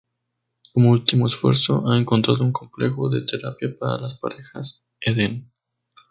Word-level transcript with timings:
Como 0.73 0.89
último 0.89 1.27
esfuerzo, 1.27 1.87
han 1.87 1.99
encontrado 2.01 2.43
un 2.43 2.51
complejo 2.51 3.07
de 3.07 3.21
terapia 3.21 3.69
para 3.79 3.99
las 4.01 4.17
parejas, 4.17 4.83
"Eden". 4.99 5.53